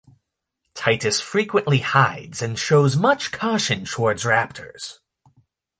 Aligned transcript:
Titis 0.73 1.21
frequently 1.21 1.77
hides 1.77 2.41
and 2.41 2.57
shows 2.57 2.95
much 2.97 3.31
caution 3.31 3.85
towards 3.85 4.23
raptors. 4.23 4.97